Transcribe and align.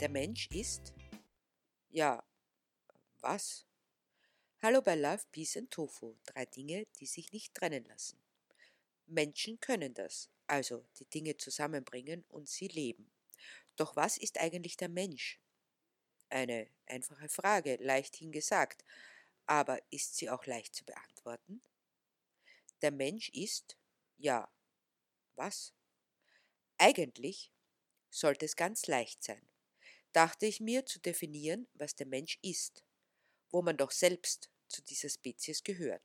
Der 0.00 0.08
Mensch 0.08 0.48
ist? 0.52 0.92
Ja, 1.90 2.24
was? 3.20 3.66
Hallo 4.62 4.80
bei 4.80 4.94
Love, 4.94 5.24
Peace 5.32 5.56
and 5.56 5.72
Tofu. 5.72 6.14
Drei 6.24 6.46
Dinge, 6.46 6.86
die 7.00 7.06
sich 7.06 7.32
nicht 7.32 7.52
trennen 7.52 7.84
lassen. 7.84 8.16
Menschen 9.06 9.58
können 9.58 9.94
das, 9.94 10.30
also 10.46 10.86
die 11.00 11.04
Dinge 11.06 11.36
zusammenbringen 11.36 12.24
und 12.28 12.48
sie 12.48 12.68
leben. 12.68 13.10
Doch 13.74 13.96
was 13.96 14.18
ist 14.18 14.38
eigentlich 14.38 14.76
der 14.76 14.88
Mensch? 14.88 15.40
Eine 16.28 16.70
einfache 16.86 17.28
Frage, 17.28 17.74
leicht 17.80 18.14
hingesagt, 18.14 18.84
aber 19.46 19.80
ist 19.90 20.14
sie 20.14 20.30
auch 20.30 20.46
leicht 20.46 20.76
zu 20.76 20.84
beantworten? 20.84 21.60
Der 22.82 22.92
Mensch 22.92 23.30
ist? 23.30 23.76
Ja. 24.16 24.48
Was? 25.34 25.74
Eigentlich 26.76 27.50
sollte 28.10 28.44
es 28.44 28.54
ganz 28.54 28.86
leicht 28.86 29.24
sein 29.24 29.48
dachte 30.12 30.46
ich 30.46 30.60
mir 30.60 30.86
zu 30.86 31.00
definieren, 31.00 31.66
was 31.74 31.94
der 31.94 32.06
Mensch 32.06 32.38
ist, 32.42 32.84
wo 33.50 33.62
man 33.62 33.76
doch 33.76 33.90
selbst 33.90 34.50
zu 34.68 34.82
dieser 34.82 35.08
Spezies 35.08 35.62
gehört. 35.62 36.02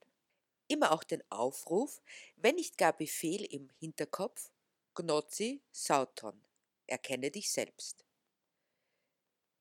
Immer 0.68 0.92
auch 0.92 1.04
den 1.04 1.24
Aufruf, 1.30 2.02
wenn 2.36 2.56
nicht 2.56 2.78
gar 2.78 2.96
Befehl 2.96 3.44
im 3.46 3.70
Hinterkopf, 3.80 4.52
Gnozi 4.96 5.62
Sauton, 5.72 6.42
erkenne 6.88 7.32
dich 7.32 7.52
selbst. 7.52 8.06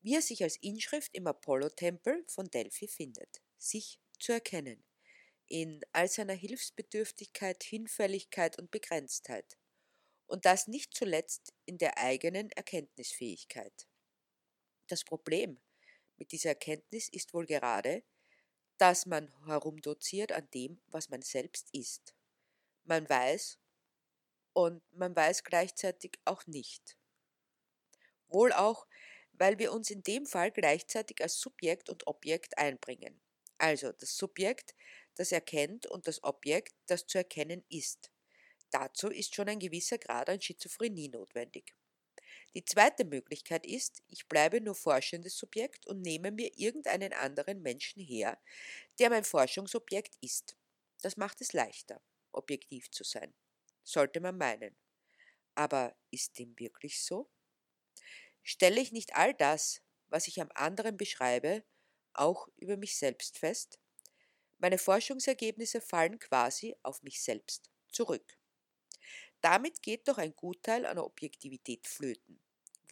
Wie 0.01 0.15
er 0.15 0.21
sich 0.21 0.43
als 0.43 0.57
Inschrift 0.57 1.13
im 1.15 1.27
Apollo-Tempel 1.27 2.23
von 2.27 2.49
Delphi 2.49 2.87
findet, 2.87 3.41
sich 3.57 3.99
zu 4.19 4.33
erkennen, 4.33 4.83
in 5.47 5.81
all 5.91 6.07
seiner 6.07 6.33
Hilfsbedürftigkeit, 6.33 7.63
Hinfälligkeit 7.63 8.57
und 8.57 8.71
Begrenztheit, 8.71 9.57
und 10.25 10.45
das 10.45 10.67
nicht 10.67 10.93
zuletzt 10.95 11.53
in 11.65 11.77
der 11.77 11.97
eigenen 11.97 12.49
Erkenntnisfähigkeit. 12.51 13.87
Das 14.87 15.03
Problem 15.03 15.59
mit 16.17 16.31
dieser 16.31 16.49
Erkenntnis 16.49 17.09
ist 17.09 17.33
wohl 17.33 17.45
gerade, 17.45 18.03
dass 18.77 19.05
man 19.05 19.31
herumdoziert 19.45 20.31
an 20.31 20.49
dem, 20.53 20.81
was 20.87 21.09
man 21.09 21.21
selbst 21.21 21.69
ist. 21.73 22.15
Man 22.83 23.07
weiß 23.09 23.59
und 24.53 24.83
man 24.91 25.15
weiß 25.15 25.43
gleichzeitig 25.43 26.19
auch 26.25 26.45
nicht. 26.47 26.97
Wohl 28.27 28.51
auch, 28.51 28.87
weil 29.33 29.57
wir 29.59 29.71
uns 29.71 29.89
in 29.89 30.03
dem 30.03 30.25
Fall 30.25 30.51
gleichzeitig 30.51 31.21
als 31.21 31.39
Subjekt 31.39 31.89
und 31.89 32.07
Objekt 32.07 32.57
einbringen. 32.57 33.21
Also 33.57 33.91
das 33.91 34.17
Subjekt, 34.17 34.75
das 35.15 35.31
erkennt 35.31 35.85
und 35.85 36.07
das 36.07 36.23
Objekt, 36.23 36.73
das 36.87 37.05
zu 37.05 37.17
erkennen 37.17 37.63
ist. 37.69 38.11
Dazu 38.71 39.09
ist 39.09 39.35
schon 39.35 39.49
ein 39.49 39.59
gewisser 39.59 39.97
Grad 39.97 40.29
an 40.29 40.41
Schizophrenie 40.41 41.09
notwendig. 41.09 41.75
Die 42.55 42.65
zweite 42.65 43.05
Möglichkeit 43.05 43.65
ist, 43.65 44.03
ich 44.07 44.27
bleibe 44.27 44.61
nur 44.61 44.75
forschendes 44.75 45.37
Subjekt 45.37 45.87
und 45.87 46.01
nehme 46.01 46.31
mir 46.31 46.51
irgendeinen 46.57 47.13
anderen 47.13 47.61
Menschen 47.61 48.01
her, 48.01 48.39
der 48.99 49.09
mein 49.09 49.23
Forschungsobjekt 49.23 50.15
ist. 50.21 50.55
Das 51.01 51.17
macht 51.17 51.41
es 51.41 51.53
leichter, 51.53 52.01
objektiv 52.31 52.91
zu 52.91 53.03
sein, 53.03 53.33
sollte 53.83 54.19
man 54.19 54.37
meinen. 54.37 54.75
Aber 55.55 55.95
ist 56.11 56.37
dem 56.39 56.57
wirklich 56.59 57.03
so? 57.03 57.29
Stelle 58.43 58.81
ich 58.81 58.91
nicht 58.91 59.15
all 59.15 59.33
das, 59.33 59.81
was 60.09 60.27
ich 60.27 60.41
am 60.41 60.49
anderen 60.53 60.97
beschreibe, 60.97 61.63
auch 62.13 62.47
über 62.57 62.77
mich 62.77 62.97
selbst 62.97 63.37
fest? 63.37 63.79
Meine 64.59 64.77
Forschungsergebnisse 64.77 65.81
fallen 65.81 66.19
quasi 66.19 66.75
auf 66.83 67.03
mich 67.03 67.21
selbst 67.21 67.69
zurück. 67.89 68.37
Damit 69.43 69.83
geht 69.83 70.07
doch 70.07 70.17
ein 70.17 70.35
Gutteil 70.35 70.87
an 70.87 70.97
Objektivität 70.97 71.87
flöten 71.87 72.39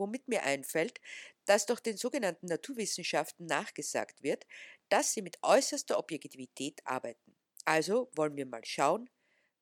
womit 0.01 0.27
mir 0.27 0.43
einfällt, 0.43 0.99
dass 1.45 1.65
durch 1.65 1.79
den 1.79 1.95
sogenannten 1.95 2.47
Naturwissenschaften 2.47 3.45
nachgesagt 3.45 4.23
wird, 4.23 4.45
dass 4.89 5.13
sie 5.13 5.21
mit 5.21 5.37
äußerster 5.43 5.97
Objektivität 5.97 6.81
arbeiten. 6.85 7.35
Also 7.65 8.09
wollen 8.15 8.35
wir 8.35 8.45
mal 8.45 8.65
schauen, 8.65 9.09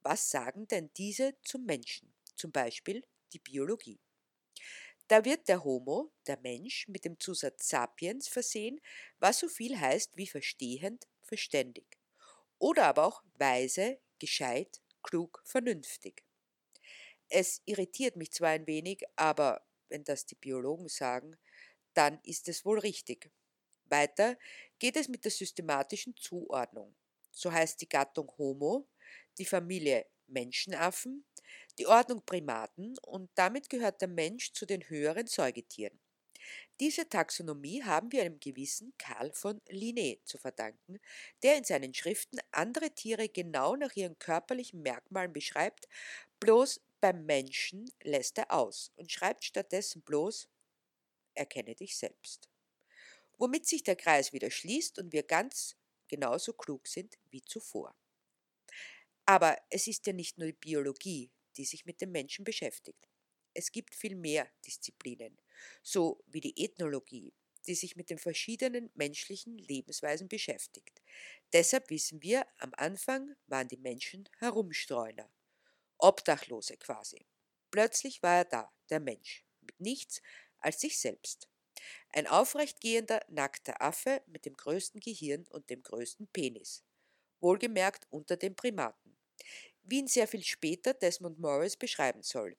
was 0.02 0.30
sagen 0.30 0.68
denn 0.68 0.90
diese 0.96 1.36
zum 1.44 1.66
Menschen, 1.66 2.14
zum 2.36 2.52
Beispiel 2.52 3.04
die 3.34 3.40
Biologie. 3.40 4.00
Da 5.10 5.26
wird 5.26 5.48
der 5.48 5.64
Homo, 5.64 6.12
der 6.28 6.40
Mensch, 6.40 6.88
mit 6.88 7.04
dem 7.04 7.20
Zusatz 7.20 7.68
sapiens 7.68 8.28
versehen, 8.28 8.80
was 9.18 9.40
so 9.40 9.50
viel 9.50 9.78
heißt 9.78 10.16
wie 10.16 10.28
verstehend, 10.28 11.08
verständig. 11.24 11.98
Oder 12.60 12.86
aber 12.86 13.06
auch 13.06 13.24
weise, 13.36 14.00
gescheit, 14.20 14.82
klug, 15.02 15.42
vernünftig. 15.46 16.24
Es 17.30 17.62
irritiert 17.66 18.16
mich 18.16 18.32
zwar 18.32 18.50
ein 18.50 18.68
wenig, 18.68 19.04
aber 19.16 19.62
wenn 19.90 20.04
das 20.04 20.26
die 20.26 20.36
Biologen 20.36 20.88
sagen, 20.88 21.38
dann 21.94 22.20
ist 22.24 22.48
es 22.48 22.66
wohl 22.66 22.80
richtig. 22.80 23.32
Weiter 23.86 24.38
geht 24.78 24.96
es 24.98 25.08
mit 25.08 25.24
der 25.24 25.32
systematischen 25.32 26.16
Zuordnung. 26.16 26.96
So 27.32 27.52
heißt 27.52 27.82
die 27.82 27.90
Gattung 27.90 28.32
Homo, 28.38 28.88
die 29.38 29.46
Familie 29.46 30.06
Menschenaffen, 30.28 31.26
die 31.78 31.88
Ordnung 31.88 32.24
Primaten 32.26 32.98
und 33.00 33.30
damit 33.36 33.70
gehört 33.70 34.02
der 34.02 34.08
Mensch 34.08 34.52
zu 34.54 34.66
den 34.66 34.88
höheren 34.90 35.28
Säugetieren. 35.28 36.00
Diese 36.80 37.10
Taxonomie 37.10 37.84
haben 37.84 38.12
wir 38.12 38.22
einem 38.22 38.40
gewissen 38.40 38.94
Karl 38.98 39.32
von 39.34 39.60
Linné 39.70 40.24
zu 40.24 40.38
verdanken, 40.38 41.00
der 41.44 41.58
in 41.58 41.66
seinen 41.66 41.94
Schriften 41.94 42.40
andere 42.52 42.92
Tiere 42.92 43.28
genau 43.28 43.76
nach 43.76 43.96
ihren 43.96 44.18
körperlichen 44.18 44.82
Merkmalen 44.82 45.34
beschreibt, 45.34 45.88
bloß 46.40 46.82
beim 47.02 47.26
Menschen 47.26 47.92
lässt 48.04 48.38
er 48.38 48.52
aus 48.52 48.92
und 48.96 49.12
schreibt 49.12 49.44
stattdessen 49.44 50.02
bloß 50.02 50.50
Erkenne 51.34 51.76
dich 51.76 51.98
selbst. 51.98 52.50
Womit 53.38 53.66
sich 53.66 53.84
der 53.84 53.96
Kreis 53.96 54.34
wieder 54.34 54.52
schließt 54.52 55.00
und 55.00 55.14
wir 55.14 55.24
ganz 55.24 55.78
genauso 56.08 56.54
klug 56.54 56.88
sind 56.88 57.18
wie 57.30 57.44
zuvor. 57.44 57.96
Aber 59.26 59.58
es 59.70 59.88
ist 59.88 60.06
ja 60.08 60.14
nicht 60.14 60.38
nur 60.38 60.48
die 60.48 60.54
Biologie, 60.54 61.32
die 61.56 61.66
sich 61.66 61.86
mit 61.86 62.02
dem 62.02 62.12
Menschen 62.12 62.44
beschäftigt. 62.44 63.08
Es 63.54 63.72
gibt 63.72 63.96
viel 63.96 64.16
mehr 64.16 64.50
Disziplinen, 64.66 65.40
so 65.84 66.24
wie 66.28 66.42
die 66.42 66.62
Ethnologie, 66.64 67.34
die 67.68 67.76
sich 67.76 67.96
mit 67.96 68.10
den 68.10 68.18
verschiedenen 68.18 68.90
menschlichen 68.96 69.58
Lebensweisen 69.58 70.28
beschäftigt. 70.28 71.02
Deshalb 71.54 71.90
wissen 71.90 72.22
wir, 72.24 72.46
am 72.58 72.74
Anfang 72.76 73.36
waren 73.48 73.68
die 73.68 73.78
Menschen 73.78 74.28
Herumstreuner. 74.40 75.30
Obdachlose 76.00 76.78
quasi. 76.78 77.26
Plötzlich 77.72 78.24
war 78.24 78.38
er 78.38 78.46
da, 78.46 78.74
der 78.90 79.00
Mensch, 79.00 79.46
mit 79.62 79.80
nichts 79.80 80.22
als 80.60 80.80
sich 80.80 81.00
selbst. 81.00 81.48
Ein 82.10 82.28
aufrechtgehender, 82.28 83.22
nackter 83.30 83.82
Affe 83.82 84.22
mit 84.28 84.46
dem 84.46 84.56
größten 84.56 85.00
Gehirn 85.00 85.46
und 85.50 85.70
dem 85.70 85.84
größten 85.84 86.28
Penis. 86.28 86.84
Wohlgemerkt 87.40 88.08
unter 88.10 88.36
den 88.38 88.56
Primaten. 88.56 89.18
Wie 89.84 90.00
ihn 90.00 90.08
sehr 90.08 90.28
viel 90.28 90.44
später 90.44 90.94
Desmond 90.94 91.40
Morris 91.40 91.78
beschreiben 91.78 92.24
soll. 92.24 92.58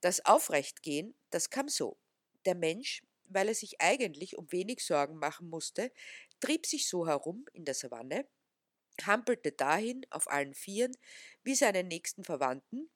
Das 0.00 0.24
Aufrechtgehen, 0.24 1.14
das 1.30 1.50
kam 1.50 1.68
so. 1.68 1.98
Der 2.44 2.54
Mensch, 2.54 3.02
weil 3.24 3.48
er 3.48 3.54
sich 3.54 3.80
eigentlich 3.80 4.36
um 4.36 4.50
wenig 4.52 4.84
Sorgen 4.84 5.16
machen 5.16 5.48
musste, 5.48 5.92
trieb 6.40 6.66
sich 6.66 6.88
so 6.88 7.06
herum 7.06 7.46
in 7.52 7.64
der 7.64 7.74
Savanne, 7.74 8.28
hampelte 9.04 9.52
dahin 9.52 10.06
auf 10.10 10.30
allen 10.30 10.54
Vieren 10.54 10.96
wie 11.42 11.54
seine 11.54 11.84
nächsten 11.84 12.24
Verwandten, 12.24 12.90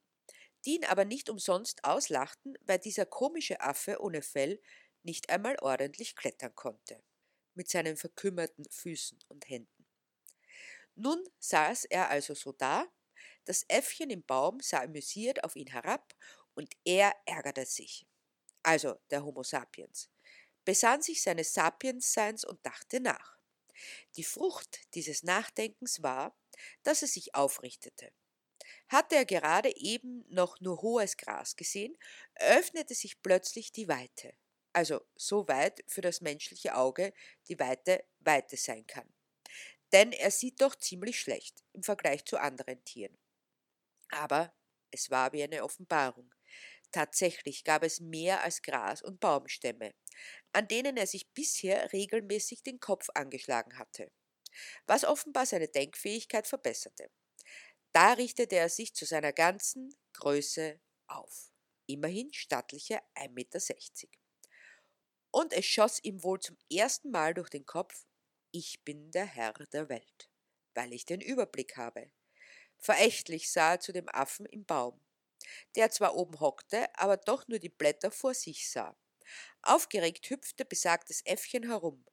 die 0.65 0.77
ihn 0.77 0.85
aber 0.85 1.05
nicht 1.05 1.31
umsonst 1.31 1.85
auslachten, 1.85 2.57
weil 2.63 2.79
dieser 2.79 3.07
komische 3.07 3.61
Affe 3.61 4.01
ohne 4.01 4.23
Fell 4.23 4.61
nicht 5.03 5.31
einmal 5.31 5.57
ordentlich 5.61 6.17
klettern 6.17 6.55
konnte, 6.55 7.03
mit 7.55 7.69
seinen 7.69 7.97
verkümmerten 7.97 8.65
Füßen 8.71 9.19
und 9.29 9.49
Händen. 9.49 9.87
Nun 10.95 11.23
saß 11.39 11.87
er 11.87 12.11
also 12.11 12.35
so 12.35 12.53
da, 12.53 12.87
das 13.45 13.65
Äffchen 13.69 14.11
im 14.11 14.23
Baum 14.25 14.61
sah 14.61 14.83
amüsiert 14.83 15.45
auf 15.45 15.57
ihn 15.57 15.69
herab 15.69 16.15
und 16.55 16.75
er 16.85 17.15
ärgerte 17.25 17.65
sich. 17.65 18.07
Also 18.63 18.97
der 19.11 19.25
Homo 19.25 19.43
sapiens, 19.43 20.11
besann 20.65 21.01
sich 21.01 21.23
seines 21.23 21.55
Sapiensseins 21.55 22.45
und 22.45 22.65
dachte 22.67 23.01
nach. 23.01 23.40
Die 24.17 24.25
Frucht 24.25 24.81
dieses 24.95 25.23
Nachdenkens 25.23 26.03
war, 26.03 26.37
dass 26.83 27.03
er 27.03 27.09
sich 27.09 27.35
aufrichtete. 27.35 28.13
Hatte 28.89 29.17
er 29.17 29.25
gerade 29.25 29.75
eben 29.77 30.25
noch 30.29 30.61
nur 30.61 30.83
hohes 30.83 31.17
Gras 31.17 31.57
gesehen, 31.57 31.97
öffnete 32.35 32.95
sich 32.95 33.23
plötzlich 33.23 33.73
die 33.73 33.89
Weite, 33.89 34.35
also 34.73 35.01
so 35.17 35.47
weit 35.49 35.85
für 35.87 36.01
das 36.01 36.21
menschliche 36.21 36.75
Auge 36.77 37.13
die 37.49 37.59
Weite 37.59 38.05
Weite 38.21 38.57
sein 38.57 38.87
kann. 38.87 39.09
Denn 39.93 40.13
er 40.13 40.31
sieht 40.31 40.61
doch 40.61 40.77
ziemlich 40.77 41.19
schlecht 41.19 41.65
im 41.73 41.83
Vergleich 41.83 42.25
zu 42.25 42.39
anderen 42.39 42.85
Tieren. 42.85 43.17
Aber 44.11 44.55
es 44.91 45.11
war 45.11 45.33
wie 45.33 45.43
eine 45.43 45.65
Offenbarung. 45.65 46.33
Tatsächlich 46.93 47.65
gab 47.65 47.83
es 47.85 48.01
mehr 48.01 48.43
als 48.43 48.63
Gras 48.63 49.03
und 49.03 49.21
Baumstämme, 49.21 49.93
an 50.53 50.69
denen 50.69 50.97
er 50.97 51.07
sich 51.07 51.33
bisher 51.33 51.93
regelmäßig 51.93 52.63
den 52.63 52.81
Kopf 52.81 53.09
angeschlagen 53.15 53.79
hatte, 53.79 54.11
was 54.87 55.05
offenbar 55.05 55.47
seine 55.47 55.69
Denkfähigkeit 55.69 56.47
verbesserte. 56.47 57.11
Da 57.93 58.15
richtete 58.15 58.57
er 58.57 58.69
sich 58.69 58.95
zu 58.95 59.07
seiner 59.07 59.33
ganzen 59.33 59.95
Größe 60.15 60.81
auf, 61.09 61.53
immerhin 61.87 62.33
stattliche 62.33 63.01
1,60 63.17 63.31
Meter. 63.31 63.61
und 65.33 65.53
es 65.53 65.67
schoss 65.67 66.03
ihm 66.03 66.23
wohl 66.23 66.41
zum 66.41 66.57
ersten 66.73 67.11
Mal 67.11 67.35
durch 67.35 67.51
den 67.51 67.67
Kopf, 67.67 68.07
ich 68.53 68.83
bin 68.85 69.11
der 69.13 69.27
Herr 69.27 69.53
der 69.73 69.89
Welt, 69.89 70.31
weil 70.75 70.93
ich 70.93 71.05
den 71.05 71.21
Überblick 71.21 71.77
habe. 71.77 72.11
Verächtlich 72.79 73.51
sah 73.53 73.73
er 73.75 73.81
zu 73.81 73.93
dem 73.93 74.09
Affen 74.09 74.47
im 74.47 74.65
Baum, 74.65 75.01
der 75.77 75.91
zwar 75.91 76.17
oben 76.17 76.41
hockte, 76.41 76.87
aber 76.99 77.17
doch 77.17 77.47
nur 77.49 77.59
die 77.59 77.69
Blätter 77.69 78.11
vor 78.11 78.35
sich 78.35 78.71
sah. 78.71 78.97
Aufgeregt 79.63 80.29
hüpfte 80.31 80.65
besagtes 80.65 81.23
Äffchen 81.25 81.69
herum. 81.69 82.05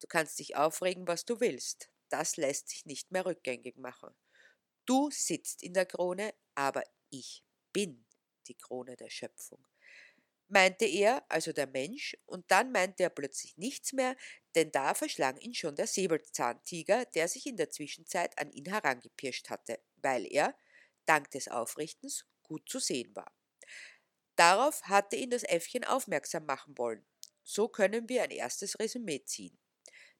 Du 0.00 0.06
kannst 0.06 0.38
dich 0.38 0.56
aufregen, 0.56 1.06
was 1.06 1.24
du 1.24 1.40
willst. 1.40 1.90
Das 2.08 2.36
lässt 2.36 2.68
sich 2.68 2.86
nicht 2.86 3.10
mehr 3.10 3.26
rückgängig 3.26 3.76
machen. 3.76 4.14
Du 4.86 5.10
sitzt 5.10 5.62
in 5.62 5.74
der 5.74 5.86
Krone, 5.86 6.34
aber 6.54 6.84
ich 7.10 7.44
bin 7.72 8.06
die 8.46 8.56
Krone 8.56 8.96
der 8.96 9.10
Schöpfung 9.10 9.66
meinte 10.48 10.84
er, 10.84 11.24
also 11.28 11.52
der 11.52 11.66
Mensch, 11.66 12.16
und 12.26 12.50
dann 12.50 12.72
meinte 12.72 13.02
er 13.02 13.10
plötzlich 13.10 13.56
nichts 13.56 13.92
mehr, 13.92 14.16
denn 14.54 14.70
da 14.70 14.94
verschlang 14.94 15.36
ihn 15.38 15.54
schon 15.54 15.74
der 15.74 15.86
Säbelzahntiger, 15.86 17.06
der 17.06 17.28
sich 17.28 17.46
in 17.46 17.56
der 17.56 17.70
Zwischenzeit 17.70 18.38
an 18.38 18.50
ihn 18.50 18.66
herangepirscht 18.66 19.50
hatte, 19.50 19.80
weil 19.96 20.26
er, 20.26 20.56
dank 21.06 21.30
des 21.32 21.48
Aufrichtens, 21.48 22.24
gut 22.44 22.68
zu 22.68 22.78
sehen 22.78 23.14
war. 23.16 23.32
Darauf 24.36 24.82
hatte 24.84 25.16
ihn 25.16 25.30
das 25.30 25.42
Äffchen 25.44 25.84
aufmerksam 25.84 26.46
machen 26.46 26.76
wollen. 26.78 27.04
So 27.42 27.68
können 27.68 28.08
wir 28.08 28.22
ein 28.22 28.30
erstes 28.30 28.78
Resümee 28.78 29.24
ziehen. 29.24 29.58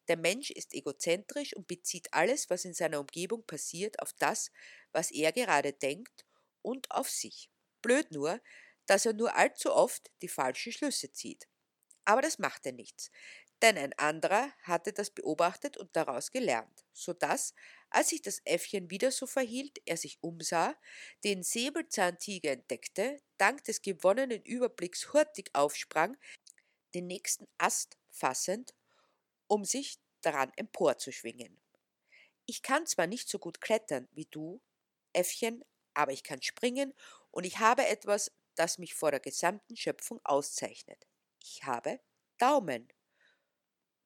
Der 0.08 0.16
Mensch 0.16 0.50
ist 0.50 0.74
egozentrisch 0.74 1.54
und 1.56 1.66
bezieht 1.66 2.12
alles, 2.12 2.50
was 2.50 2.64
in 2.64 2.74
seiner 2.74 3.00
Umgebung 3.00 3.46
passiert, 3.46 4.00
auf 4.00 4.12
das, 4.18 4.50
was 4.92 5.10
er 5.10 5.32
gerade 5.32 5.72
denkt 5.72 6.26
und 6.62 6.90
auf 6.90 7.08
sich. 7.08 7.50
Blöd 7.82 8.10
nur, 8.10 8.40
dass 8.86 9.06
er 9.06 9.14
nur 9.14 9.34
allzu 9.34 9.72
oft 9.72 10.10
die 10.22 10.28
falschen 10.28 10.72
Schlüsse 10.72 11.12
zieht. 11.12 11.48
Aber 12.04 12.20
das 12.20 12.38
machte 12.38 12.72
nichts, 12.72 13.10
denn 13.62 13.78
ein 13.78 13.94
anderer 13.98 14.52
hatte 14.62 14.92
das 14.92 15.10
beobachtet 15.10 15.78
und 15.78 15.96
daraus 15.96 16.30
gelernt, 16.30 16.84
so 16.92 17.14
dass, 17.14 17.54
als 17.94 18.08
sich 18.08 18.22
das 18.22 18.40
Äffchen 18.44 18.90
wieder 18.90 19.12
so 19.12 19.26
verhielt, 19.26 19.80
er 19.86 19.96
sich 19.96 20.18
umsah, 20.20 20.76
den 21.22 21.44
Säbelzahntiger 21.44 22.50
entdeckte, 22.50 23.22
dank 23.38 23.62
des 23.64 23.82
gewonnenen 23.82 24.42
Überblicks 24.42 25.12
hurtig 25.12 25.50
aufsprang, 25.52 26.16
den 26.94 27.06
nächsten 27.06 27.46
Ast 27.56 27.96
fassend, 28.10 28.74
um 29.46 29.64
sich 29.64 30.00
daran 30.22 30.52
emporzuschwingen. 30.56 31.60
Ich 32.46 32.62
kann 32.62 32.84
zwar 32.86 33.06
nicht 33.06 33.28
so 33.28 33.38
gut 33.38 33.60
klettern 33.60 34.08
wie 34.10 34.26
du, 34.26 34.60
Äffchen, 35.12 35.64
aber 35.94 36.12
ich 36.12 36.24
kann 36.24 36.42
springen 36.42 36.94
und 37.30 37.44
ich 37.44 37.60
habe 37.60 37.86
etwas, 37.86 38.32
das 38.56 38.78
mich 38.78 38.94
vor 38.94 39.12
der 39.12 39.20
gesamten 39.20 39.76
Schöpfung 39.76 40.20
auszeichnet. 40.24 41.06
Ich 41.40 41.62
habe 41.62 42.00
Daumen. 42.38 42.92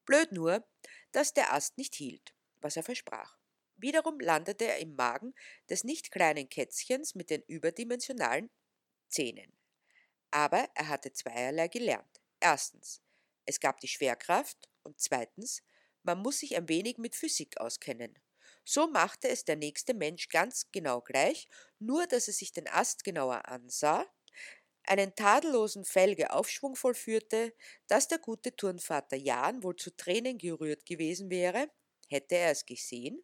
Blöd 0.05 0.33
nur, 0.33 0.67
dass 1.13 1.33
der 1.33 1.55
Ast 1.55 1.79
nicht 1.79 1.95
hielt, 1.95 2.35
was 2.61 2.77
er 2.77 2.83
versprach. 2.83 3.38
Wiederum 3.79 4.21
landete 4.21 4.67
er 4.67 4.79
im 4.79 4.95
Magen 4.95 5.35
des 5.71 5.85
nicht 5.85 6.11
kleinen 6.11 6.49
Kätzchens 6.49 7.15
mit 7.15 7.31
den 7.31 7.43
überdimensionalen 7.43 8.51
Zähnen. 9.09 9.57
Aber 10.31 10.69
er 10.75 10.89
hatte 10.89 11.13
zweierlei 11.13 11.69
gelernt. 11.69 12.21
Erstens, 12.41 13.01
es 13.47 13.61
gab 13.61 13.81
die 13.81 13.89
Schwerkraft 13.89 14.69
und 14.83 15.01
zweitens, 15.01 15.63
man 16.03 16.19
muss 16.19 16.41
sich 16.41 16.57
ein 16.57 16.69
wenig 16.69 16.99
mit 16.99 17.17
Physik 17.17 17.59
auskennen. 17.59 18.19
So 18.65 18.89
machte 18.89 19.29
es 19.29 19.45
der 19.45 19.57
nächste 19.57 19.95
Mensch 19.95 20.29
ganz 20.29 20.71
genau 20.73 21.01
gleich, 21.01 21.49
nur 21.79 22.07
dass 22.07 22.29
er 22.29 22.35
sich 22.35 22.53
den 22.53 22.69
Ast 22.69 23.05
genauer 23.05 23.49
ansah 23.49 24.07
einen 24.89 25.15
tadellosen 25.15 25.85
Felgeaufschwung 25.85 26.75
vollführte, 26.75 27.55
dass 27.87 28.09
der 28.09 28.19
gute 28.19 28.57
Turnvater 28.57 29.17
Jan 29.17 29.63
wohl 29.63 29.77
zu 29.77 29.95
Tränen 29.95 30.39
gerührt 30.39 30.87
gewesen 30.87 31.31
wäre, 31.31 31.71
hätte 32.09 32.37
er 32.37 32.53
es 32.53 32.65
gesehen. 32.65 33.23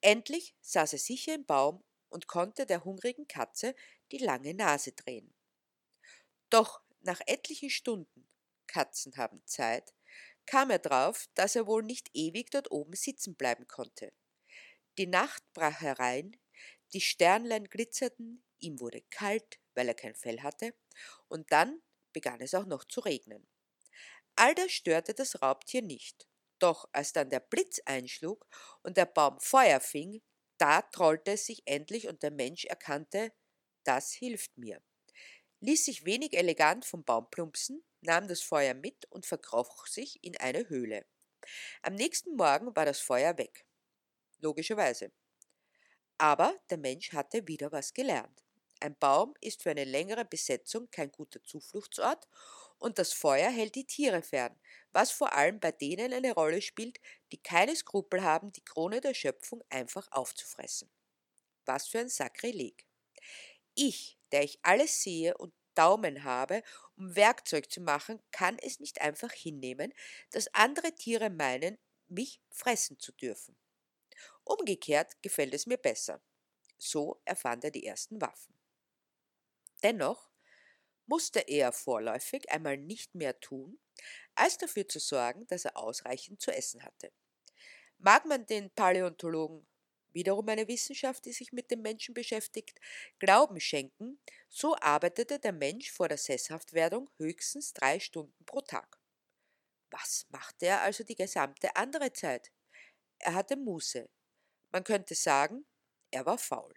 Endlich 0.00 0.56
saß 0.60 0.94
er 0.94 0.98
sicher 0.98 1.34
im 1.34 1.44
Baum 1.46 1.84
und 2.08 2.26
konnte 2.26 2.66
der 2.66 2.84
hungrigen 2.84 3.28
Katze 3.28 3.74
die 4.12 4.18
lange 4.18 4.54
Nase 4.54 4.92
drehen. 4.92 5.34
Doch 6.50 6.80
nach 7.00 7.20
etlichen 7.26 7.70
Stunden, 7.70 8.28
Katzen 8.66 9.16
haben 9.16 9.42
Zeit, 9.46 9.94
kam 10.46 10.70
er 10.70 10.78
drauf, 10.78 11.28
dass 11.34 11.56
er 11.56 11.66
wohl 11.66 11.82
nicht 11.82 12.10
ewig 12.14 12.50
dort 12.50 12.70
oben 12.70 12.94
sitzen 12.94 13.34
bleiben 13.34 13.66
konnte. 13.66 14.12
Die 14.98 15.06
Nacht 15.06 15.42
brach 15.52 15.80
herein, 15.80 16.36
die 16.92 17.00
Sternlein 17.00 17.64
glitzerten, 17.64 18.44
ihm 18.58 18.80
wurde 18.80 19.02
kalt, 19.10 19.58
weil 19.74 19.88
er 19.88 19.94
kein 19.94 20.14
Fell 20.14 20.42
hatte, 20.42 20.74
und 21.28 21.52
dann 21.52 21.82
begann 22.12 22.40
es 22.40 22.54
auch 22.54 22.66
noch 22.66 22.84
zu 22.84 23.00
regnen. 23.00 23.46
All 24.36 24.54
das 24.54 24.72
störte 24.72 25.14
das 25.14 25.42
Raubtier 25.42 25.82
nicht. 25.82 26.28
Doch 26.58 26.88
als 26.92 27.12
dann 27.12 27.30
der 27.30 27.40
Blitz 27.40 27.80
einschlug 27.84 28.46
und 28.82 28.96
der 28.96 29.06
Baum 29.06 29.38
Feuer 29.40 29.80
fing, 29.80 30.22
da 30.58 30.82
trollte 30.82 31.32
es 31.32 31.46
sich 31.46 31.62
endlich 31.66 32.08
und 32.08 32.22
der 32.22 32.32
Mensch 32.32 32.64
erkannte, 32.64 33.32
das 33.84 34.12
hilft 34.12 34.56
mir. 34.58 34.82
Ließ 35.60 35.84
sich 35.84 36.04
wenig 36.04 36.36
elegant 36.36 36.84
vom 36.84 37.04
Baum 37.04 37.30
plumpsen, 37.30 37.84
nahm 38.00 38.28
das 38.28 38.42
Feuer 38.42 38.74
mit 38.74 39.06
und 39.10 39.26
verkroch 39.26 39.86
sich 39.86 40.22
in 40.22 40.36
eine 40.36 40.68
Höhle. 40.68 41.06
Am 41.82 41.94
nächsten 41.94 42.36
Morgen 42.36 42.74
war 42.76 42.84
das 42.84 43.00
Feuer 43.00 43.38
weg. 43.38 43.66
Logischerweise. 44.40 45.12
Aber 46.18 46.54
der 46.70 46.78
Mensch 46.78 47.12
hatte 47.12 47.46
wieder 47.46 47.72
was 47.72 47.94
gelernt. 47.94 48.44
Ein 48.80 48.96
Baum 48.98 49.34
ist 49.40 49.62
für 49.62 49.70
eine 49.70 49.84
längere 49.84 50.24
Besetzung 50.24 50.88
kein 50.90 51.10
guter 51.10 51.42
Zufluchtsort 51.42 52.28
und 52.78 52.98
das 52.98 53.12
Feuer 53.12 53.50
hält 53.50 53.74
die 53.74 53.86
Tiere 53.86 54.22
fern, 54.22 54.58
was 54.92 55.10
vor 55.10 55.32
allem 55.32 55.60
bei 55.60 55.72
denen 55.72 56.12
eine 56.12 56.32
Rolle 56.32 56.62
spielt, 56.62 56.98
die 57.32 57.38
keine 57.38 57.74
Skrupel 57.76 58.22
haben, 58.22 58.52
die 58.52 58.64
Krone 58.64 59.00
der 59.00 59.14
Schöpfung 59.14 59.62
einfach 59.68 60.10
aufzufressen. 60.10 60.90
Was 61.66 61.88
für 61.88 61.98
ein 62.00 62.08
Sakrileg. 62.08 62.86
Ich, 63.74 64.18
der 64.32 64.42
ich 64.44 64.58
alles 64.62 65.02
sehe 65.02 65.36
und 65.36 65.52
Daumen 65.74 66.24
habe, 66.24 66.64
um 66.96 67.14
Werkzeug 67.14 67.70
zu 67.70 67.80
machen, 67.80 68.20
kann 68.32 68.58
es 68.58 68.80
nicht 68.80 69.00
einfach 69.00 69.32
hinnehmen, 69.32 69.94
dass 70.32 70.52
andere 70.52 70.92
Tiere 70.94 71.30
meinen, 71.30 71.78
mich 72.08 72.40
fressen 72.50 72.98
zu 72.98 73.12
dürfen. 73.12 73.56
Umgekehrt 74.42 75.22
gefällt 75.22 75.54
es 75.54 75.66
mir 75.66 75.76
besser. 75.76 76.20
So 76.78 77.20
erfand 77.24 77.64
er 77.64 77.70
die 77.70 77.86
ersten 77.86 78.20
Waffen. 78.20 78.58
Dennoch 79.82 80.27
musste 81.08 81.40
er 81.40 81.72
vorläufig 81.72 82.50
einmal 82.50 82.76
nicht 82.76 83.14
mehr 83.14 83.40
tun, 83.40 83.80
als 84.34 84.58
dafür 84.58 84.86
zu 84.86 85.00
sorgen, 85.00 85.46
dass 85.48 85.64
er 85.64 85.76
ausreichend 85.76 86.40
zu 86.40 86.52
essen 86.52 86.84
hatte. 86.84 87.10
Mag 87.98 88.26
man 88.26 88.46
den 88.46 88.70
Paläontologen, 88.70 89.66
wiederum 90.12 90.48
eine 90.48 90.68
Wissenschaft, 90.68 91.24
die 91.24 91.32
sich 91.32 91.52
mit 91.52 91.70
dem 91.70 91.82
Menschen 91.82 92.14
beschäftigt, 92.14 92.78
Glauben 93.18 93.58
schenken, 93.58 94.20
so 94.48 94.76
arbeitete 94.76 95.40
der 95.40 95.52
Mensch 95.52 95.90
vor 95.90 96.08
der 96.08 96.18
Sesshaftwerdung 96.18 97.10
höchstens 97.16 97.72
drei 97.72 97.98
Stunden 97.98 98.44
pro 98.44 98.60
Tag. 98.60 99.00
Was 99.90 100.26
machte 100.28 100.66
er 100.66 100.82
also 100.82 101.02
die 101.02 101.16
gesamte 101.16 101.74
andere 101.74 102.12
Zeit? 102.12 102.52
Er 103.18 103.34
hatte 103.34 103.56
Muße. 103.56 104.08
Man 104.70 104.84
könnte 104.84 105.14
sagen, 105.14 105.64
er 106.10 106.26
war 106.26 106.38
faul. 106.38 106.74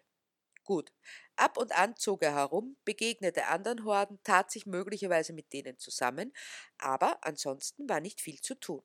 Gut, 0.63 0.91
ab 1.35 1.57
und 1.57 1.71
an 1.71 1.95
zog 1.95 2.23
er 2.23 2.35
herum, 2.35 2.77
begegnete 2.85 3.47
anderen 3.47 3.83
Horden, 3.83 4.19
tat 4.23 4.51
sich 4.51 4.65
möglicherweise 4.65 5.33
mit 5.33 5.51
denen 5.53 5.79
zusammen, 5.79 6.33
aber 6.77 7.17
ansonsten 7.25 7.89
war 7.89 7.99
nicht 7.99 8.21
viel 8.21 8.39
zu 8.41 8.55
tun. 8.55 8.83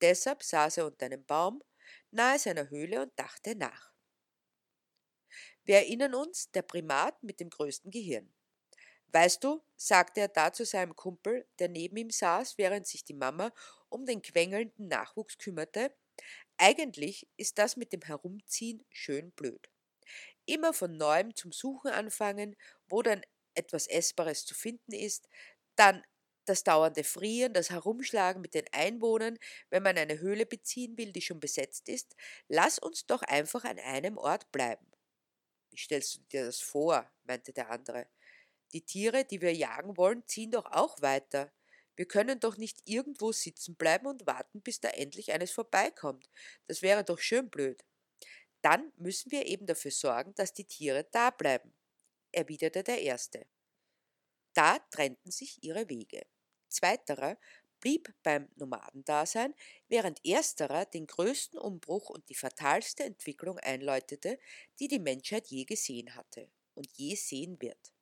Deshalb 0.00 0.42
saß 0.42 0.78
er 0.78 0.86
unter 0.86 1.06
einem 1.06 1.24
Baum 1.24 1.62
nahe 2.10 2.38
seiner 2.38 2.68
Höhle 2.70 3.02
und 3.02 3.12
dachte 3.18 3.56
nach. 3.56 3.92
Wir 5.64 5.76
erinnern 5.76 6.14
uns, 6.14 6.50
der 6.50 6.62
Primat 6.62 7.22
mit 7.22 7.40
dem 7.40 7.48
größten 7.48 7.90
Gehirn. 7.90 8.32
Weißt 9.08 9.42
du, 9.44 9.62
sagte 9.76 10.20
er 10.20 10.28
da 10.28 10.52
zu 10.52 10.66
seinem 10.66 10.94
Kumpel, 10.94 11.46
der 11.58 11.68
neben 11.68 11.96
ihm 11.96 12.10
saß, 12.10 12.58
während 12.58 12.86
sich 12.86 13.04
die 13.04 13.14
Mama 13.14 13.52
um 13.88 14.04
den 14.04 14.20
quengelnden 14.22 14.88
Nachwuchs 14.88 15.38
kümmerte, 15.38 15.94
eigentlich 16.58 17.28
ist 17.36 17.58
das 17.58 17.76
mit 17.76 17.92
dem 17.92 18.02
Herumziehen 18.02 18.84
schön 18.90 19.30
blöd. 19.32 19.70
Immer 20.46 20.72
von 20.72 20.96
neuem 20.96 21.34
zum 21.34 21.52
Suchen 21.52 21.90
anfangen, 21.90 22.56
wo 22.88 23.02
dann 23.02 23.22
etwas 23.54 23.86
Essbares 23.86 24.44
zu 24.44 24.54
finden 24.54 24.92
ist, 24.92 25.28
dann 25.76 26.02
das 26.44 26.62
dauernde 26.62 27.04
Frieren, 27.04 27.54
das 27.54 27.70
Herumschlagen 27.70 28.42
mit 28.42 28.54
den 28.54 28.66
Einwohnern, 28.72 29.38
wenn 29.70 29.82
man 29.82 29.96
eine 29.96 30.18
Höhle 30.18 30.46
beziehen 30.46 30.98
will, 30.98 31.12
die 31.12 31.22
schon 31.22 31.40
besetzt 31.40 31.88
ist, 31.88 32.14
lass 32.48 32.78
uns 32.78 33.06
doch 33.06 33.22
einfach 33.22 33.64
an 33.64 33.78
einem 33.78 34.18
Ort 34.18 34.52
bleiben. 34.52 34.86
Wie 35.70 35.78
stellst 35.78 36.16
du 36.16 36.20
dir 36.30 36.44
das 36.44 36.60
vor? 36.60 37.10
meinte 37.24 37.52
der 37.52 37.70
andere. 37.70 38.06
Die 38.72 38.82
Tiere, 38.84 39.24
die 39.24 39.40
wir 39.40 39.54
jagen 39.54 39.96
wollen, 39.96 40.26
ziehen 40.26 40.50
doch 40.50 40.66
auch 40.66 41.00
weiter. 41.00 41.52
Wir 41.96 42.06
können 42.06 42.40
doch 42.40 42.56
nicht 42.56 42.80
irgendwo 42.84 43.32
sitzen 43.32 43.76
bleiben 43.76 44.06
und 44.06 44.26
warten, 44.26 44.60
bis 44.62 44.80
da 44.80 44.88
endlich 44.88 45.32
eines 45.32 45.52
vorbeikommt. 45.52 46.28
Das 46.66 46.82
wäre 46.82 47.04
doch 47.04 47.20
schön 47.20 47.50
blöd 47.50 47.84
dann 48.64 48.92
müssen 48.96 49.30
wir 49.30 49.44
eben 49.44 49.66
dafür 49.66 49.90
sorgen, 49.90 50.34
dass 50.36 50.54
die 50.54 50.64
Tiere 50.64 51.06
da 51.12 51.28
bleiben, 51.28 51.74
erwiderte 52.32 52.82
der 52.82 53.02
Erste. 53.02 53.46
Da 54.54 54.78
trennten 54.90 55.30
sich 55.30 55.62
ihre 55.62 55.90
Wege. 55.90 56.24
Zweiterer 56.70 57.36
blieb 57.80 58.14
beim 58.22 58.48
Nomadendasein, 58.56 59.54
während 59.88 60.24
ersterer 60.24 60.86
den 60.86 61.06
größten 61.06 61.58
Umbruch 61.58 62.08
und 62.08 62.26
die 62.30 62.34
fatalste 62.34 63.04
Entwicklung 63.04 63.58
einläutete, 63.58 64.38
die 64.80 64.88
die 64.88 64.98
Menschheit 64.98 65.48
je 65.48 65.66
gesehen 65.66 66.14
hatte 66.14 66.50
und 66.72 66.90
je 66.92 67.16
sehen 67.16 67.60
wird. 67.60 67.92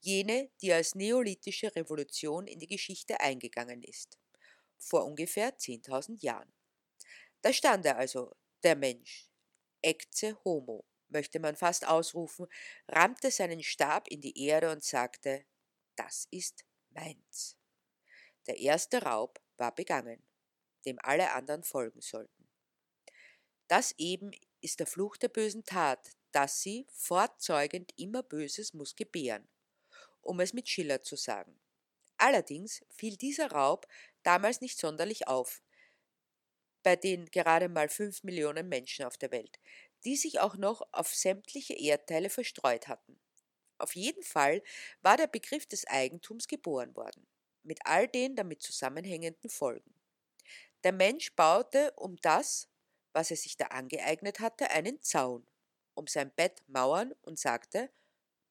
Jene, 0.00 0.50
die 0.62 0.72
als 0.72 0.94
neolithische 0.94 1.76
Revolution 1.76 2.46
in 2.46 2.58
die 2.58 2.66
Geschichte 2.66 3.20
eingegangen 3.20 3.82
ist. 3.82 4.18
Vor 4.78 5.04
ungefähr 5.04 5.58
10.000 5.58 6.22
Jahren. 6.22 6.52
Da 7.42 7.52
stand 7.52 7.84
er 7.84 7.98
also, 7.98 8.34
der 8.62 8.76
Mensch, 8.76 9.28
ecce 9.86 10.36
homo, 10.44 10.84
möchte 11.08 11.38
man 11.38 11.56
fast 11.56 11.86
ausrufen, 11.86 12.46
rammte 12.88 13.30
seinen 13.30 13.62
Stab 13.62 14.08
in 14.08 14.20
die 14.20 14.38
Erde 14.46 14.70
und 14.70 14.84
sagte, 14.84 15.46
das 15.94 16.26
ist 16.30 16.64
meins. 16.90 17.56
Der 18.46 18.58
erste 18.58 19.02
Raub 19.02 19.40
war 19.56 19.74
begangen, 19.74 20.22
dem 20.84 20.98
alle 21.02 21.32
anderen 21.32 21.62
folgen 21.62 22.00
sollten. 22.00 22.48
Das 23.68 23.94
eben 23.98 24.32
ist 24.60 24.80
der 24.80 24.86
Fluch 24.86 25.16
der 25.16 25.28
bösen 25.28 25.64
Tat, 25.64 26.10
dass 26.32 26.60
sie, 26.60 26.86
fortzeugend 26.90 27.92
immer 27.96 28.22
Böses 28.22 28.74
muss 28.74 28.94
gebären, 28.94 29.48
um 30.20 30.40
es 30.40 30.52
mit 30.52 30.68
Schiller 30.68 31.02
zu 31.02 31.16
sagen. 31.16 31.60
Allerdings 32.18 32.84
fiel 32.90 33.16
dieser 33.16 33.52
Raub 33.52 33.86
damals 34.22 34.60
nicht 34.60 34.78
sonderlich 34.78 35.28
auf, 35.28 35.62
bei 36.86 36.94
den 36.94 37.28
gerade 37.32 37.68
mal 37.68 37.88
fünf 37.88 38.22
Millionen 38.22 38.68
Menschen 38.68 39.04
auf 39.04 39.18
der 39.18 39.32
Welt, 39.32 39.58
die 40.04 40.14
sich 40.14 40.38
auch 40.38 40.54
noch 40.54 40.86
auf 40.92 41.12
sämtliche 41.12 41.74
Erdteile 41.74 42.30
verstreut 42.30 42.86
hatten. 42.86 43.18
Auf 43.76 43.96
jeden 43.96 44.22
Fall 44.22 44.62
war 45.02 45.16
der 45.16 45.26
Begriff 45.26 45.66
des 45.66 45.84
Eigentums 45.88 46.46
geboren 46.46 46.94
worden 46.94 47.26
mit 47.64 47.80
all 47.86 48.06
den 48.06 48.36
damit 48.36 48.62
zusammenhängenden 48.62 49.50
Folgen. 49.50 49.96
Der 50.84 50.92
Mensch 50.92 51.34
baute 51.34 51.92
um 51.96 52.20
das, 52.20 52.68
was 53.12 53.32
er 53.32 53.36
sich 53.36 53.56
da 53.56 53.66
angeeignet 53.66 54.38
hatte, 54.38 54.70
einen 54.70 55.02
Zaun, 55.02 55.44
um 55.94 56.06
sein 56.06 56.30
Bett 56.36 56.62
Mauern 56.68 57.12
und 57.22 57.36
sagte, 57.36 57.90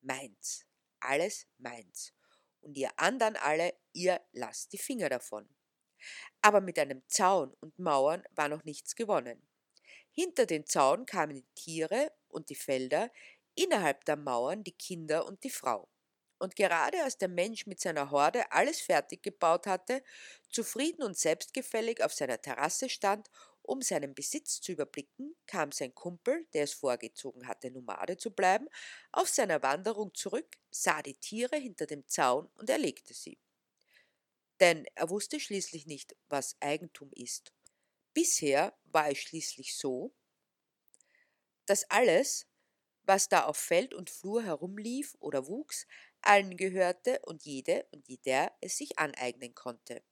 meins, 0.02 0.66
alles 1.00 1.48
meins. 1.58 2.12
Und 2.60 2.76
ihr 2.76 2.90
anderen 2.98 3.38
alle, 3.38 3.74
ihr 3.94 4.20
lasst 4.34 4.74
die 4.74 4.78
Finger 4.78 5.08
davon. 5.08 5.48
Aber 6.42 6.62
mit 6.62 6.80
einem 6.80 7.04
Zaun 7.08 7.54
und 7.60 7.78
Mauern 7.80 8.24
war 8.32 8.50
noch 8.50 8.64
nichts 8.64 8.96
gewonnen. 8.96 9.48
Hinter 10.12 10.46
den 10.46 10.66
Zaun 10.66 11.06
kamen 11.06 11.36
die 11.36 11.48
Tiere 11.56 12.12
und 12.30 12.50
die 12.50 12.56
Felder, 12.56 13.12
innerhalb 13.56 14.06
der 14.06 14.16
Mauern 14.16 14.64
die 14.64 14.72
Kinder 14.72 15.26
und 15.26 15.44
die 15.44 15.50
Frau. 15.50 15.90
Und 16.38 16.56
gerade 16.56 17.02
als 17.04 17.18
der 17.18 17.30
Mensch 17.30 17.66
mit 17.66 17.80
seiner 17.80 18.12
Horde 18.12 18.52
alles 18.52 18.82
fertig 18.82 19.24
gebaut 19.24 19.68
hatte, 19.68 20.04
zufrieden 20.50 21.04
und 21.04 21.18
selbstgefällig 21.18 22.04
auf 22.04 22.14
seiner 22.14 22.42
Terrasse 22.42 22.90
stand, 22.90 23.30
um 23.62 23.82
seinen 23.82 24.14
Besitz 24.14 24.62
zu 24.62 24.74
überblicken, 24.74 25.36
kam 25.48 25.72
sein 25.72 25.96
Kumpel, 25.96 26.46
der 26.54 26.64
es 26.64 26.74
vorgezogen 26.74 27.48
hatte, 27.48 27.72
Nomade 27.72 28.18
zu 28.18 28.32
bleiben, 28.32 28.68
auf 29.12 29.28
seiner 29.30 29.64
Wanderung 29.64 30.14
zurück, 30.14 30.58
sah 30.70 31.02
die 31.02 31.16
Tiere 31.16 31.58
hinter 31.58 31.88
dem 31.88 32.08
Zaun 32.08 32.50
und 32.56 32.70
erlegte 32.70 33.14
sie. 33.14 33.40
Denn 34.60 34.86
er 34.96 35.10
wusste 35.10 35.40
schließlich 35.40 35.86
nicht, 35.86 36.16
was 36.30 36.56
Eigentum 36.62 37.12
ist. 37.14 37.54
Bisher 38.14 38.78
war 38.86 39.10
es 39.10 39.18
schließlich 39.18 39.76
so, 39.76 40.14
dass 41.66 41.90
alles, 41.90 42.48
was 43.04 43.28
da 43.28 43.46
auf 43.46 43.58
Feld 43.58 43.94
und 43.94 44.10
Flur 44.10 44.44
herumlief 44.44 45.16
oder 45.20 45.48
wuchs, 45.48 45.86
allen 46.22 46.58
gehörte 46.58 47.20
und 47.26 47.44
jede 47.44 47.86
und 47.92 48.08
jeder 48.08 48.56
es 48.62 48.78
sich 48.78 48.98
aneignen 48.98 49.54
konnte. 49.54 50.04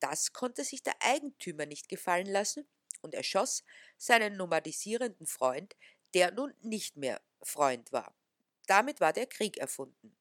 Das 0.00 0.32
konnte 0.32 0.64
sich 0.64 0.82
der 0.82 0.96
Eigentümer 1.00 1.66
nicht 1.66 1.88
gefallen 1.88 2.26
lassen 2.26 2.66
und 3.02 3.14
erschoss 3.14 3.64
seinen 3.98 4.36
nomadisierenden 4.36 5.26
Freund, 5.26 5.76
der 6.14 6.32
nun 6.32 6.54
nicht 6.62 6.96
mehr 6.96 7.20
Freund 7.42 7.92
war. 7.92 8.14
Damit 8.66 9.00
war 9.00 9.12
der 9.12 9.26
Krieg 9.26 9.58
erfunden. 9.58 10.16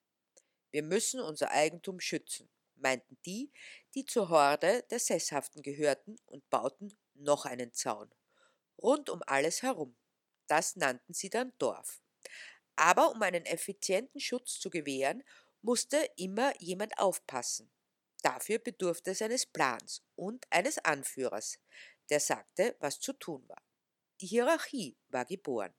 Wir 0.71 0.83
müssen 0.83 1.19
unser 1.19 1.51
Eigentum 1.51 1.99
schützen, 1.99 2.49
meinten 2.81 3.17
die, 3.25 3.51
die 3.95 4.05
zur 4.05 4.29
Horde 4.29 4.83
der 4.89 4.99
Sesshaften 4.99 5.61
gehörten 5.61 6.17
und 6.25 6.49
bauten 6.49 6.97
noch 7.13 7.45
einen 7.45 7.73
Zaun. 7.73 8.13
Rund 8.81 9.09
um 9.09 9.21
alles 9.27 9.61
herum. 9.61 9.95
Das 10.47 10.75
nannten 10.75 11.13
sie 11.13 11.29
dann 11.29 11.53
Dorf. 11.57 12.01
Aber 12.75 13.11
um 13.11 13.21
einen 13.21 13.45
effizienten 13.45 14.21
Schutz 14.21 14.59
zu 14.59 14.69
gewähren, 14.69 15.23
musste 15.61 16.09
immer 16.15 16.53
jemand 16.61 16.97
aufpassen. 16.97 17.71
Dafür 18.21 18.59
bedurfte 18.59 19.11
es 19.11 19.21
eines 19.21 19.45
Plans 19.45 20.03
und 20.15 20.45
eines 20.49 20.77
Anführers, 20.79 21.59
der 22.09 22.19
sagte, 22.19 22.75
was 22.79 22.99
zu 22.99 23.13
tun 23.13 23.47
war. 23.47 23.61
Die 24.21 24.27
Hierarchie 24.27 24.97
war 25.09 25.25
geboren. 25.25 25.73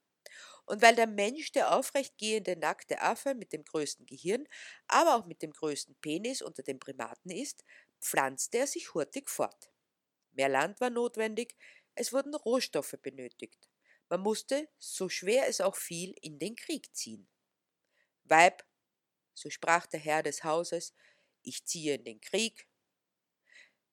Und 0.70 0.82
weil 0.82 0.94
der 0.94 1.08
Mensch 1.08 1.50
der 1.50 1.74
aufrechtgehende 1.74 2.54
nackte 2.54 3.00
Affe 3.00 3.34
mit 3.34 3.52
dem 3.52 3.64
größten 3.64 4.06
Gehirn, 4.06 4.46
aber 4.86 5.16
auch 5.16 5.26
mit 5.26 5.42
dem 5.42 5.50
größten 5.50 5.96
Penis 5.96 6.42
unter 6.42 6.62
den 6.62 6.78
Primaten 6.78 7.32
ist, 7.32 7.64
pflanzte 8.00 8.58
er 8.58 8.68
sich 8.68 8.94
hurtig 8.94 9.28
fort. 9.28 9.72
Mehr 10.30 10.48
Land 10.48 10.80
war 10.80 10.90
notwendig, 10.90 11.56
es 11.96 12.12
wurden 12.12 12.36
Rohstoffe 12.36 12.94
benötigt. 13.02 13.68
Man 14.08 14.20
musste, 14.20 14.68
so 14.78 15.08
schwer 15.08 15.48
es 15.48 15.60
auch 15.60 15.74
fiel, 15.74 16.14
in 16.22 16.38
den 16.38 16.54
Krieg 16.54 16.94
ziehen. 16.94 17.28
Weib, 18.22 18.64
so 19.34 19.50
sprach 19.50 19.86
der 19.86 19.98
Herr 19.98 20.22
des 20.22 20.44
Hauses, 20.44 20.94
ich 21.42 21.64
ziehe 21.64 21.96
in 21.96 22.04
den 22.04 22.20
Krieg. 22.20 22.68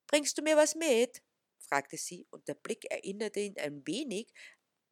Bringst 0.05 0.38
du 0.38 0.43
mir 0.43 0.55
was 0.55 0.75
mit? 0.75 1.24
fragte 1.57 1.98
sie, 1.98 2.27
und 2.29 2.48
der 2.48 2.53
Blick 2.53 2.86
erinnerte 2.91 3.39
ihn 3.39 3.57
ein 3.57 3.81
wenig 3.88 4.31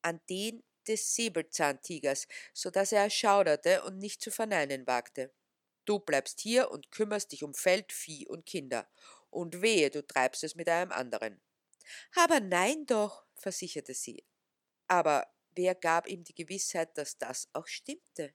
an 0.01 0.20
den 0.32 0.63
des 0.88 1.15
Säbelzahntigers, 1.15 2.27
so 2.54 2.70
dass 2.70 2.92
er 2.92 3.04
erschauderte 3.04 3.84
und 3.84 3.98
nicht 3.98 4.22
zu 4.22 4.32
verneinen 4.32 4.88
wagte. 4.88 5.34
Du 5.86 6.00
bleibst 6.00 6.39
hier 6.39 6.72
und 6.72 6.92
kümmerst 6.92 7.32
dich 7.32 7.44
um 7.44 7.54
Feld, 7.54 7.92
Vieh 7.92 8.27
und 8.27 8.46
Kinder, 8.46 8.89
und 9.30 9.62
wehe, 9.62 9.92
du 9.92 10.06
treibst 10.06 10.44
es 10.44 10.56
mit 10.56 10.70
einem 10.70 10.92
anderen. 10.92 11.42
Aber 12.15 12.39
nein 12.39 12.86
doch, 12.86 13.25
versicherte 13.36 13.94
sie, 13.94 14.25
aber 14.88 15.27
wer 15.56 15.75
gab 15.75 16.08
ihm 16.08 16.24
die 16.24 16.36
Gewissheit, 16.36 16.98
dass 16.98 17.18
das 17.18 17.50
auch 17.54 17.68
stimmte? 17.68 18.34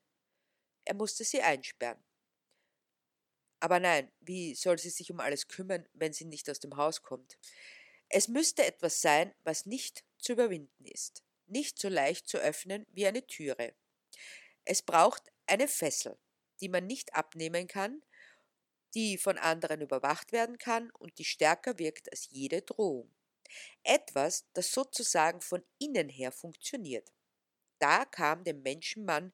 Er 0.85 0.95
musste 0.95 1.25
sie 1.25 1.43
einsperren. 1.43 2.03
Aber 3.61 3.79
nein, 3.79 4.11
wie 4.21 4.55
soll 4.55 4.79
sie 4.79 4.91
sich 4.91 5.11
um 5.11 5.21
alles 5.21 5.47
kümmern, 5.47 5.87
wenn 5.93 6.13
sie 6.13 6.25
nicht 6.25 6.49
aus 6.49 6.61
dem 6.61 6.77
Haus 6.77 7.03
kommt? 7.03 7.39
Es 8.09 8.27
müsste 8.27 8.65
etwas 8.65 9.01
sein, 9.01 9.35
was 9.45 9.67
nicht 9.67 10.05
zu 10.19 10.33
überwinden 10.33 10.87
ist, 10.87 11.23
nicht 11.51 11.79
so 11.79 11.89
leicht 11.89 12.29
zu 12.29 12.39
öffnen 12.39 12.87
wie 12.93 13.07
eine 13.07 13.27
Türe. 13.27 13.75
Es 14.65 14.83
braucht 14.83 15.31
eine 15.47 15.69
Fessel, 15.69 16.19
die 16.61 16.69
man 16.69 16.87
nicht 16.87 17.15
abnehmen 17.15 17.67
kann, 17.67 18.03
die 18.95 19.19
von 19.19 19.39
anderen 19.39 19.81
überwacht 19.81 20.33
werden 20.33 20.59
kann 20.59 20.91
und 20.91 21.19
die 21.19 21.25
stärker 21.25 21.79
wirkt 21.79 22.11
als 22.11 22.29
jede 22.31 22.63
Drohung. 22.63 23.11
Etwas, 23.83 24.47
das 24.53 24.73
sozusagen 24.73 25.41
von 25.41 25.65
innen 25.79 26.09
her 26.09 26.33
funktioniert. 26.33 27.13
Da 27.79 28.05
kam 28.05 28.45
dem 28.45 28.63
Menschenmann 28.63 29.33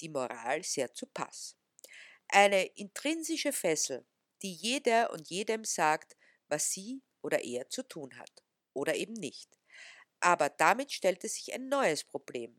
die 0.00 0.08
Moral 0.08 0.62
sehr 0.64 0.94
zu 0.94 1.06
Pass. 1.06 1.56
Eine 2.28 2.64
intrinsische 2.64 3.52
Fessel, 3.52 4.04
die 4.42 4.52
jeder 4.52 5.12
und 5.12 5.28
jedem 5.28 5.64
sagt, 5.64 6.16
was 6.48 6.70
sie 6.70 7.02
oder 7.20 7.44
er 7.44 7.68
zu 7.68 7.82
tun 7.82 8.18
hat, 8.18 8.42
oder 8.72 8.96
eben 8.96 9.12
nicht. 9.12 9.58
Aber 10.22 10.48
damit 10.48 10.90
stellte 10.90 11.28
sich 11.28 11.52
ein 11.52 11.68
neues 11.68 12.02
Problem. 12.04 12.56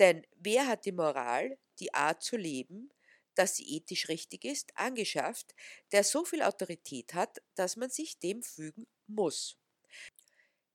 Denn 0.00 0.26
wer 0.36 0.66
hat 0.68 0.84
die 0.86 0.92
Moral, 0.92 1.58
die 1.80 1.94
Art 1.94 2.22
zu 2.22 2.36
leben, 2.36 2.90
dass 3.36 3.56
sie 3.56 3.76
ethisch 3.76 4.08
richtig 4.08 4.44
ist, 4.44 4.76
angeschafft, 4.76 5.54
der 5.92 6.04
so 6.04 6.24
viel 6.24 6.42
Autorität 6.42 7.14
hat, 7.14 7.42
dass 7.56 7.76
man 7.76 7.90
sich 7.90 8.18
dem 8.20 8.42
fügen 8.42 8.86
muss? 9.08 9.58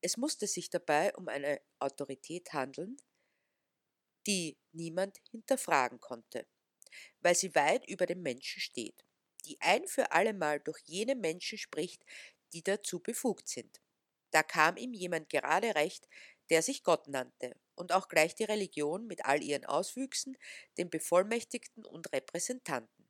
Es 0.01 0.17
musste 0.17 0.46
sich 0.46 0.70
dabei 0.70 1.15
um 1.15 1.27
eine 1.29 1.60
Autorität 1.79 2.53
handeln, 2.53 2.96
die 4.27 4.58
niemand 4.74 5.17
hinterfragen 5.32 6.00
konnte, 6.01 6.46
weil 7.22 7.36
sie 7.36 7.55
weit 7.55 7.88
über 7.89 8.08
dem 8.08 8.24
Menschen 8.24 8.62
steht, 8.62 9.05
die 9.46 9.62
ein 9.62 9.88
für 9.88 10.13
allemal 10.13 10.62
durch 10.62 10.82
jene 10.86 11.15
Menschen 11.15 11.60
spricht, 11.60 12.05
die 12.53 12.63
dazu 12.63 13.01
befugt 13.01 13.50
sind. 13.50 13.82
Da 14.33 14.41
kam 14.41 14.77
ihm 14.77 14.93
jemand 14.93 15.29
gerade 15.29 15.75
recht, 15.75 16.07
der 16.49 16.63
sich 16.63 16.83
Gott 16.83 17.07
nannte 17.07 17.55
und 17.75 17.93
auch 17.93 18.07
gleich 18.07 18.33
die 18.33 18.43
Religion 18.43 19.05
mit 19.05 19.25
all 19.25 19.43
ihren 19.43 19.63
Auswüchsen, 19.63 20.37
den 20.77 20.89
Bevollmächtigten 20.89 21.85
und 21.85 22.11
Repräsentanten. 22.11 23.09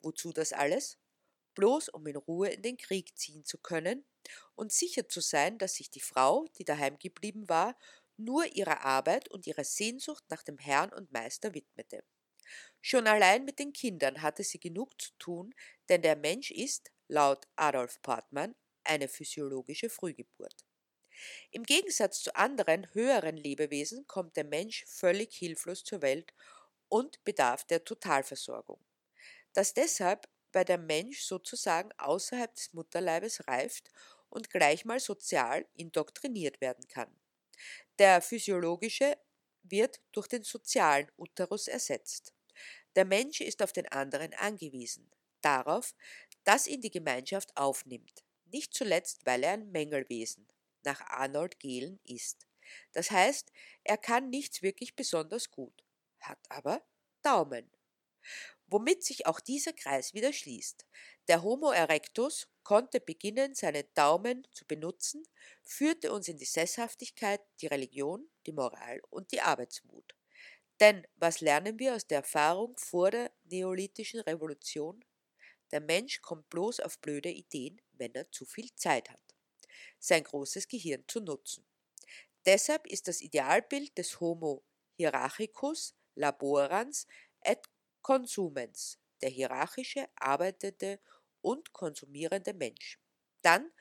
Wozu 0.00 0.32
das 0.32 0.52
alles? 0.52 0.98
Bloß 1.54 1.90
um 1.90 2.06
in 2.06 2.16
Ruhe 2.16 2.48
in 2.48 2.62
den 2.62 2.78
Krieg 2.78 3.16
ziehen 3.18 3.44
zu 3.44 3.58
können 3.58 4.06
und 4.54 4.72
sicher 4.72 5.08
zu 5.08 5.20
sein, 5.20 5.58
dass 5.58 5.74
sich 5.74 5.90
die 5.90 6.00
Frau, 6.00 6.46
die 6.58 6.64
daheim 6.64 6.98
geblieben 6.98 7.48
war, 7.48 7.78
nur 8.16 8.46
ihrer 8.46 8.80
Arbeit 8.80 9.30
und 9.30 9.46
ihrer 9.46 9.64
Sehnsucht 9.64 10.24
nach 10.28 10.42
dem 10.42 10.58
Herrn 10.58 10.92
und 10.92 11.12
Meister 11.12 11.52
widmete. 11.52 12.02
Schon 12.80 13.06
allein 13.06 13.44
mit 13.44 13.58
den 13.58 13.72
Kindern 13.74 14.22
hatte 14.22 14.42
sie 14.42 14.60
genug 14.60 15.00
zu 15.00 15.10
tun, 15.18 15.54
denn 15.90 16.00
der 16.00 16.16
Mensch 16.16 16.50
ist, 16.50 16.90
laut 17.08 17.46
Adolf 17.56 18.00
Portmann, 18.00 18.54
eine 18.86 19.08
physiologische 19.08 19.90
Frühgeburt. 19.90 20.64
Im 21.50 21.62
Gegensatz 21.64 22.22
zu 22.22 22.34
anderen 22.36 22.92
höheren 22.94 23.36
Lebewesen 23.36 24.06
kommt 24.06 24.36
der 24.36 24.44
Mensch 24.44 24.84
völlig 24.86 25.34
hilflos 25.34 25.84
zur 25.84 26.02
Welt 26.02 26.32
und 26.88 27.22
bedarf 27.24 27.64
der 27.64 27.84
Totalversorgung. 27.84 28.84
Dass 29.54 29.74
deshalb 29.74 30.28
bei 30.52 30.64
der 30.64 30.78
Mensch 30.78 31.22
sozusagen 31.22 31.90
außerhalb 31.98 32.54
des 32.54 32.72
Mutterleibes 32.72 33.46
reift 33.48 33.90
und 34.30 34.50
gleich 34.50 34.84
mal 34.84 35.00
sozial 35.00 35.66
indoktriniert 35.74 36.60
werden 36.60 36.86
kann. 36.88 37.14
Der 37.98 38.20
physiologische 38.20 39.16
wird 39.62 40.00
durch 40.12 40.28
den 40.28 40.44
sozialen 40.44 41.10
Uterus 41.16 41.68
ersetzt. 41.68 42.34
Der 42.94 43.04
Mensch 43.04 43.40
ist 43.40 43.62
auf 43.62 43.72
den 43.72 43.88
anderen 43.88 44.34
angewiesen, 44.34 45.10
darauf, 45.42 45.94
dass 46.44 46.66
ihn 46.66 46.80
die 46.80 46.90
Gemeinschaft 46.90 47.56
aufnimmt, 47.56 48.24
nicht 48.46 48.74
zuletzt, 48.74 49.26
weil 49.26 49.42
er 49.42 49.52
ein 49.52 49.70
Mängelwesen, 49.70 50.48
nach 50.84 51.00
Arnold 51.00 51.58
Gehlen 51.60 52.00
ist. 52.04 52.46
Das 52.92 53.10
heißt, 53.10 53.52
er 53.84 53.96
kann 53.96 54.30
nichts 54.30 54.62
wirklich 54.62 54.96
besonders 54.96 55.50
gut, 55.50 55.84
hat 56.20 56.38
aber 56.48 56.82
Daumen. 57.22 57.70
Womit 58.68 59.04
sich 59.04 59.26
auch 59.26 59.38
dieser 59.38 59.72
Kreis 59.72 60.12
wieder 60.14 60.32
schließt. 60.32 60.86
Der 61.28 61.42
Homo 61.42 61.70
erectus 61.70 62.48
konnte 62.64 63.00
beginnen, 63.00 63.54
seine 63.54 63.84
Daumen 63.84 64.46
zu 64.52 64.64
benutzen, 64.64 65.22
führte 65.62 66.12
uns 66.12 66.26
in 66.26 66.36
die 66.36 66.44
Sesshaftigkeit, 66.44 67.40
die 67.60 67.68
Religion, 67.68 68.28
die 68.46 68.52
Moral 68.52 69.00
und 69.10 69.30
die 69.30 69.40
Arbeitsmut. 69.40 70.14
Denn 70.80 71.06
was 71.16 71.40
lernen 71.40 71.78
wir 71.78 71.94
aus 71.94 72.06
der 72.06 72.18
Erfahrung 72.18 72.76
vor 72.76 73.10
der 73.10 73.30
neolithischen 73.44 74.20
Revolution? 74.20 75.04
Der 75.72 75.80
Mensch 75.80 76.22
kommt 76.22 76.48
bloß 76.50 76.80
auf 76.80 76.98
blöde 77.00 77.30
Ideen, 77.30 77.80
wenn 77.92 78.14
er 78.14 78.30
zu 78.30 78.44
viel 78.46 78.72
Zeit 78.74 79.10
hat 79.10 79.26
sein 79.98 80.24
großes 80.24 80.68
Gehirn 80.68 81.04
zu 81.06 81.20
nutzen. 81.20 81.66
Deshalb 82.44 82.86
ist 82.86 83.08
das 83.08 83.20
Idealbild 83.20 83.96
des 83.98 84.20
Homo 84.20 84.64
hierarchicus 84.96 85.94
laborans 86.14 87.06
et 87.42 87.60
consumens, 88.02 88.98
der 89.20 89.30
hierarchische, 89.30 90.08
arbeitende 90.14 91.00
und 91.40 91.72
konsumierende 91.72 92.54
Mensch. 92.54 93.00
Dann 93.42 93.72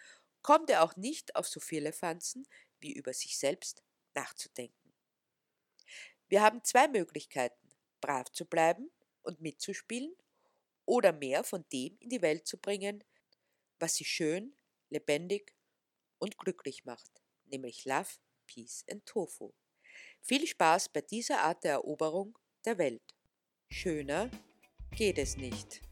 kommt 0.42 0.70
er 0.70 0.84
auch 0.84 0.96
nicht 0.96 1.36
auf 1.36 1.48
so 1.48 1.60
viele 1.60 1.94
Pfanzen 1.94 2.48
wie 2.80 2.94
über 2.94 3.14
sich 3.14 3.38
selbst 3.38 3.84
nachzudenken. 4.14 4.94
Wir 6.28 6.42
haben 6.42 6.64
zwei 6.64 6.88
Möglichkeiten, 6.88 7.70
brav 8.02 8.32
zu 8.32 8.46
bleiben 8.46 8.92
und 9.22 9.42
mitzuspielen 9.42 10.16
oder 10.86 11.12
mehr 11.12 11.44
von 11.44 11.66
dem 11.72 11.98
in 12.00 12.10
die 12.10 12.22
Welt 12.22 12.48
zu 12.48 12.58
bringen, 12.58 13.04
was 13.80 13.96
sie 13.96 14.06
schön, 14.06 14.56
lebendig 14.90 15.54
und 16.20 16.38
glücklich 16.38 16.86
macht, 16.86 17.22
nämlich 17.46 17.86
Love, 17.86 18.10
Peace 18.48 18.86
and 18.90 19.06
Tofu. 19.06 19.54
Viel 20.22 20.48
Spaß 20.48 20.90
bei 20.90 21.02
dieser 21.02 21.42
Art 21.42 21.64
der 21.64 21.74
Eroberung 21.74 22.38
der 22.66 22.78
Welt. 22.78 23.16
Schöner 23.70 24.30
geht 24.92 25.18
es 25.18 25.38
nicht. 25.38 25.85